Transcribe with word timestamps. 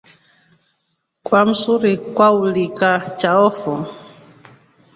Kwa 1.23 1.41
msuri 1.49 1.91
kwaulika 2.15 2.91
chao 3.19 3.47
fo. 3.59 3.73